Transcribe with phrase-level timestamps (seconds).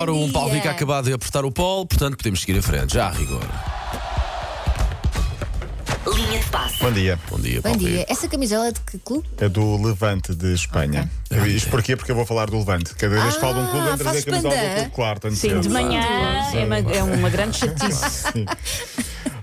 [0.00, 0.30] Ora, um.
[0.30, 3.42] Paulo Rico acabado de apertar o polo, portanto podemos seguir em frente, já a rigor.
[6.14, 6.78] Linha de passe.
[6.78, 7.18] Bom dia.
[7.28, 7.98] Bom dia, Bom Paulo dia.
[7.98, 8.12] Rico.
[8.12, 9.26] Essa camisola é de que clube?
[9.38, 11.10] É do Levante de Espanha.
[11.48, 11.96] Isto porquê?
[11.96, 12.94] Porque eu vou falar do Levante.
[12.94, 14.90] Cada vez que falo de um clube, Ah, eu trazer a fazes camisola do clube,
[14.94, 16.00] claro, tanto Sim, de manhã
[16.54, 18.24] é uma, é uma grande chatice.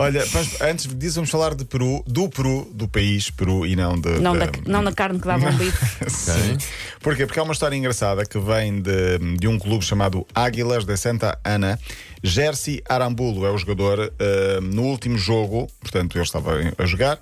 [0.00, 4.00] Olha, mas antes disso, vamos falar de Peru, do Peru, do país Peru e não
[4.00, 4.18] de.
[4.20, 5.58] Não, da, não da carne que dava um.
[6.08, 6.56] Sim.
[7.00, 7.26] Porquê?
[7.26, 11.38] Porque há uma história engraçada que vem de, de um clube chamado Águilas de Santa
[11.44, 11.78] Ana.
[12.22, 14.12] Jersey Arambulo é o jogador.
[14.18, 17.18] eh, no último jogo, portanto, ele estava a jogar.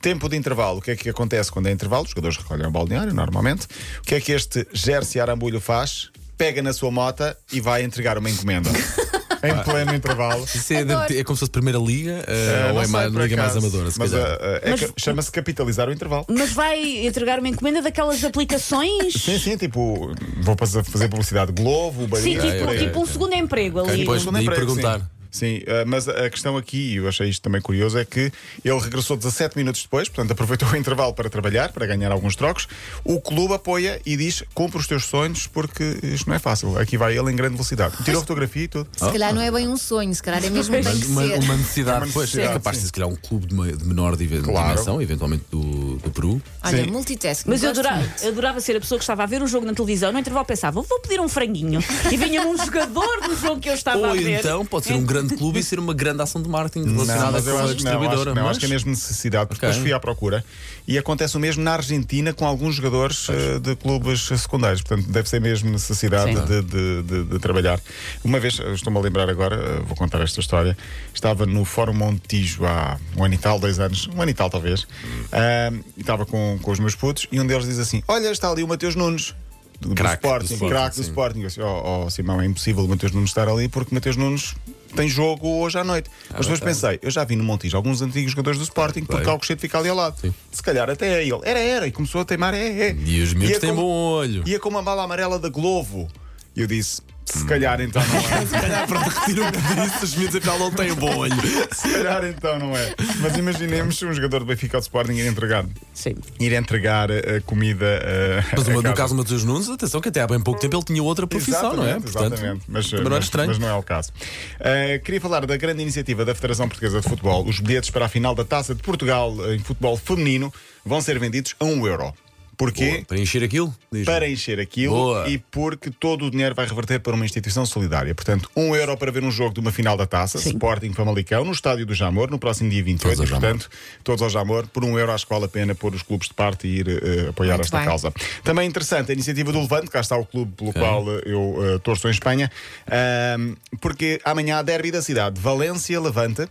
[0.00, 0.78] Tempo de intervalo.
[0.78, 2.04] O que é que acontece quando é intervalo?
[2.04, 3.66] Os jogadores recolhem o balneário, normalmente.
[3.98, 6.10] O que é que este Jersey Arambulo faz?
[6.36, 8.70] Pega na sua mota e vai entregar uma encomenda.
[9.48, 10.44] em pleno intervalo.
[10.44, 11.12] Isso é, Adoro.
[11.18, 13.36] é como se fosse Primeira Liga Eh, eh, ou não é sei, mais, por liga
[13.36, 14.38] mais acaso, amadora, se mas, calhar.
[14.40, 16.26] eh, é Mas- que chama-se capitalizar o intervalo.
[16.28, 19.14] Mas vai entregar uma encomenda daquelas aplicações.
[19.14, 22.52] Sim, sim, tipo, vou fazer fazer publicidade Globo, Sim, Bahia.
[22.58, 23.98] tipo, ok, tipo um segundo emprego ali.
[23.98, 25.00] Depois Segundo daí emprego, perguntar.
[25.36, 28.32] Sim, eh, mas a questão aqui, e eu achei isto também curioso, é que
[28.64, 32.66] ele regressou 17 minutos depois, portanto aproveitou o intervalo para trabalhar, para ganhar alguns trocos.
[33.04, 36.78] O clube apoia e diz: compra os teus sonhos porque isto não é fácil.
[36.78, 37.96] Aqui vai ele em grande velocidade.
[38.02, 38.88] Tirou fotografia e tudo.
[38.96, 40.82] Se calhar não é bem um sonho, se calhar é mesmo Uma,
[41.26, 41.38] ser.
[41.38, 42.80] uma necessidade, É uma pois, é necessidade, capaz de sim.
[42.80, 44.70] ser, se calhar, um clube de, de menor dive- Claro.
[44.72, 46.40] dimensão, eventualmente do, do Peru.
[46.62, 46.90] Olha, Sim.
[46.90, 47.48] multitasking.
[47.50, 48.22] Mas eu gosto adorava, muito.
[48.22, 50.12] eu adorava ser a pessoa que estava a ver o jogo na televisão.
[50.12, 51.80] No intervalo pensava, vou pedir um franguinho.
[52.10, 54.38] E vinha um jogador do jogo que eu estava a Ou ver.
[54.40, 57.32] então pode ser um grande clube e ser uma grande ação de marketing Não, relacionada
[57.32, 58.30] mas eu com a acho que não, acho, distribuidora.
[58.30, 59.68] que não, mas- acho que é mesmo necessidade, porque Ok.
[59.70, 60.44] depois fui à procura
[60.86, 65.28] e acontece o mesmo na Argentina com alguns jogadores eh, de clubes secundários, portanto deve
[65.28, 66.44] ser mesmo necessidade Sim.
[66.44, 67.80] de, de- de- de trabalhar.
[68.24, 70.76] Uma vez, eh, estou-me a lembrar agora, eh, vou contar esta história,
[71.14, 74.48] estava no Fórum Montijo há um ano e tal, dois anos, um ano e tal
[74.50, 74.86] talvez,
[75.32, 78.50] ah, e estava com, com os meus putos e um deles diz assim: Olha, está
[78.50, 79.34] ali o Mateus Nunes.
[79.80, 81.02] Do, do Craque do Sporting, Sporting, craque do.
[81.02, 81.40] Sporting.
[81.40, 84.16] Eu disse, oh, oh, Simão, é impossível o Mateus Nunes estar ali porque o Mateus
[84.16, 84.54] Nunes
[84.94, 86.08] tem jogo hoje à noite.
[86.30, 86.68] Mas depois tem.
[86.68, 89.32] pensei, eu já vi no Montijo alguns antigos jogadores do Sporting, porque Bem.
[89.32, 90.18] Alcochete fica ali ao lado.
[90.18, 90.32] Sim.
[90.50, 91.40] Se calhar até é ele.
[91.42, 91.86] Era, era.
[91.86, 92.96] E começou a teimar, é, é.
[92.98, 94.42] E os Ia têm com- bom olho.
[94.46, 96.08] Ia com uma mala amarela da Globo.
[96.56, 98.46] E eu disse, se calhar então não é.
[98.46, 101.34] Se calhar, pronto, retiro o que disse, os miúdos afinal não têm bom olho.
[101.72, 102.94] Se calhar então não é.
[103.20, 106.14] Mas imaginemos um jogador do Benfica ou do Sporting ir entregar, Sim.
[106.40, 107.84] ir entregar eh, comida.
[107.84, 110.58] eh, Mas a uma- no caso do Matheus Nunes, atenção que até há bem pouco
[110.60, 111.96] tempo ele tinha outra profissão, não é?
[111.96, 112.64] Exatamente, exatamente.
[112.68, 113.48] Mas, também não mas- estranho.
[113.48, 114.12] mas não é o caso.
[114.60, 117.44] Uh, queria falar da grande iniciativa da Federação Portuguesa de Futebol.
[117.46, 120.50] Os bilhetes para a final da Taça de Portugal em futebol feminino
[120.86, 122.14] vão ser vendidos a um euro.
[122.56, 122.90] Porquê?
[122.92, 123.74] Boa, Para encher aquilo?
[124.04, 125.28] Para encher aquilo Boa.
[125.28, 128.14] e porque todo o dinheiro vai reverter para uma instituição solidária.
[128.14, 130.50] Portanto, um euro para ver um jogo de uma final da taça, Sim.
[130.50, 133.16] Sporting Famalicão, no estádio do Jamor, no próximo dia 28.
[133.16, 133.68] Todos e, portanto,
[134.02, 136.34] todos ao Jamor, por um euro acho que vale a pena pôr os clubes de
[136.34, 137.86] parte e ir eh, apoiar Muito esta bem.
[137.86, 138.12] causa.
[138.42, 141.78] Também interessante a iniciativa do Levante, cá está o clube pelo qual eh, eu eh,
[141.80, 142.50] torço em Espanha,
[142.90, 146.48] ahm, porque amanhã há derby da cidade, Valência-Levante.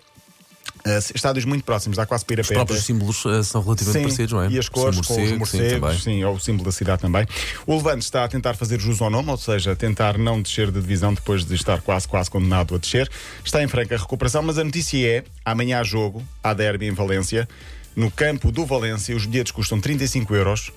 [0.85, 2.53] Eh, estádios muito próximos, dá quase para ir a Os pé.
[2.53, 4.49] próprios símbolos eh, são relativamente parecidos, não é?
[4.49, 7.25] E as cores Sim, com os morcegos, sim, sim, é o símbolo da cidade também.
[7.65, 10.79] O Levante está a tentar fazer jus ao nome, ou seja, tentar não descer de
[10.79, 13.09] divisão depois de estar quase, quase condenado a descer.
[13.43, 17.47] Está em franca recuperação, mas a notícia é: amanhã há jogo, há derby em Valência.
[17.95, 20.71] No campo do Valência, os bilhetes custam 35 euros.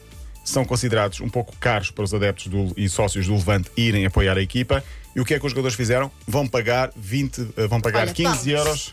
[0.49, 4.39] São considerados um pouco caros para os adeptos do- e sócios do Levante irem apoiar
[4.39, 4.83] a equipa.
[5.15, 6.11] E o que é que os jogadores fizeram?
[6.27, 8.93] Vão pagar 20, eh, vão pagar Olha, 15 palmas.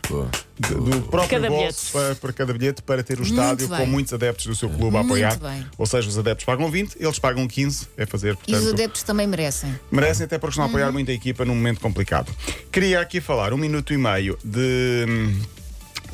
[0.58, 3.78] de- do próprio Cada bolso para, para cada bilhete para ter o Muito estádio bem.
[3.78, 5.38] com muitos adeptos do seu clube a Muito apoiar.
[5.38, 5.64] bem.
[5.78, 9.26] Ou seja, os adeptos pagam 20, eles pagam 15, é fazer, E os adeptos também
[9.26, 9.72] merecem.
[9.90, 12.30] Merecem até porque estão a apoiar muito a equipa num momento complicado.
[12.72, 15.06] Queria aqui falar um minuto e meio de.
[15.08, 15.40] hum,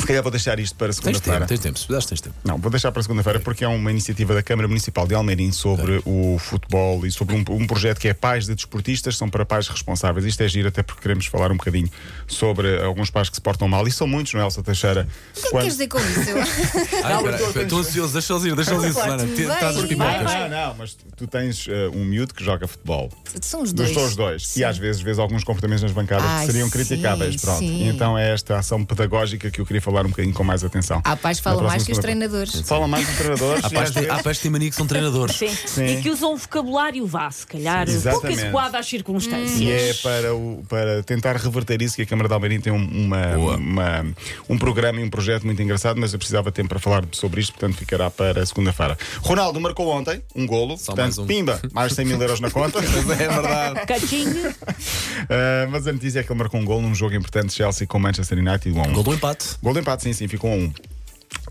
[0.02, 1.38] Se calhar vou deixar isto para Tens segunda-feira.
[1.40, 2.34] tempo, tens tempo, se puderes, tens tempo.
[2.44, 6.02] Não, vou deixar para segunda-feira porque é uma iniciativa da Câmara Municipal de Almeirim sobre
[6.04, 9.68] o futebol e sobre um, um projeto que é Pais de Desportistas, são para pais
[9.68, 10.26] responsáveis.
[10.26, 11.88] Isto é giro até porque queremos falar um bocadinho
[12.26, 15.02] sobre alguns pais que se portam mal e são muitos, não é, Elsa Teixeira?
[15.02, 16.96] O que é que Quando- queres dizer com isso?
[17.04, 19.24] Ai, Estou ansioso, deixa-los ir, deixa-los ir, Susana.
[19.24, 19.76] Estás.
[19.76, 23.08] Não, não, mas tu- tens eh, um miúdo que joga futebol.
[23.40, 23.92] São os dois.
[23.92, 24.46] teus dois.
[24.48, 24.60] Sim.
[24.60, 27.36] E às vezes vês alguns comportamentos nas bancadas que seriam criticáveis.
[27.36, 27.62] Pronto.
[27.62, 31.00] então é esta ação pedagógica que eu queria falar um bocadinho com mais atenção.
[31.04, 32.60] Há pais que falam mais que os treinadores.
[32.62, 33.64] Fala mais dos treinadores.
[33.64, 35.36] Há e pais que vezes- há pais que têm mania que são treinadores.
[35.36, 35.54] Sim.
[35.66, 35.86] Sim.
[35.98, 39.60] E que usam um vocabulário vá, se calhar, pouco adequado às circunstâncias.
[39.60, 42.76] E é para, o, para tentar reverter isso que a Câmara de Almeirim tem um-
[43.06, 44.06] uma, uma-
[44.48, 47.40] um programa e um projeto muito engraçado, mas eu precisava de tempo para falar sobre
[47.40, 48.96] isto, portanto ficará para segunda-feira.
[49.20, 51.26] Ronaldo marcou ontem um golo, Só portanto, mais um.
[51.26, 52.80] pimba, mais 100 mil euros na conta.
[53.12, 53.86] É verdade.
[53.86, 54.26] Caching,
[55.22, 57.98] Uh, mas a notícia é que ele marcou um golo num jogo importante Chelsea com
[57.98, 58.92] Manchester United 1 a 1.
[58.92, 59.46] Gol do empate.
[59.62, 60.72] Gol de empate, sim, sim, ficou a 1.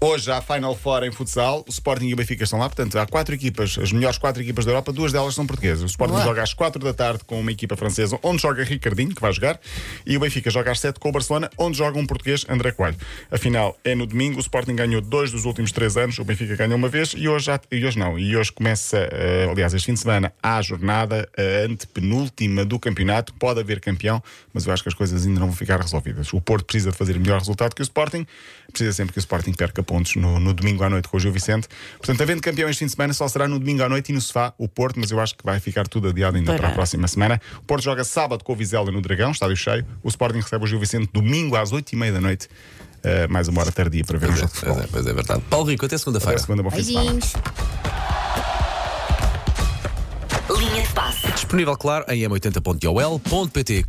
[0.03, 2.98] Hoje há a Final Four em futsal, o Sporting e o Benfica estão lá, portanto
[2.98, 5.83] há quatro equipas, as melhores quatro equipas da Europa, duas delas são portuguesas.
[5.83, 6.25] O Sporting Boa.
[6.25, 9.59] joga às quatro da tarde com uma equipa francesa, onde joga Ricardinho, que vai jogar,
[10.03, 12.98] e o Benfica joga às sete com o Barcelona, onde joga um português, André Coelho.
[13.30, 16.56] A final é no domingo, o Sporting ganhou dois dos últimos três anos, o Benfica
[16.56, 18.18] ganhou uma vez e hoje, já, e hoje não.
[18.18, 22.80] E hoje começa, eh, aliás, este fim de semana, há a jornada a antepenúltima do
[22.80, 23.36] campeonato.
[23.36, 24.19] Pode haver campeão,
[24.51, 26.33] mas eu acho que as coisas ainda não vão ficar resolvidas.
[26.33, 28.25] O Porto precisa de fazer melhor resultado que o Sporting,
[28.71, 31.31] precisa sempre que o Sporting perca pontos no, no domingo à noite com o Gil
[31.33, 31.67] Vicente.
[31.97, 34.21] Portanto, havendo campeão este fim de semana, só será no domingo à noite e no
[34.21, 36.73] sofá o Porto, mas eu acho que vai ficar tudo adiado ainda para, Para- a
[36.73, 37.41] próxima semana.
[37.59, 39.85] O Porto joga sábado com o Vizela no Dragão, estádio cheio.
[40.01, 42.47] O Sporting recebe o Gil Vicente domingo às 8h30 da noite.
[43.03, 45.07] eh, mais uma hora tardia para ver o Pois é, jogo de pois é, pois
[45.07, 45.41] é verdade.
[45.49, 46.39] Paulo Rico, até Até segunda-feira.
[46.39, 47.11] segunda, bom fim de semana.
[47.11, 47.33] Beijinhos.
[50.59, 51.31] Linha de passe.
[51.31, 53.85] Disponível, claro, em m80.ol.pt.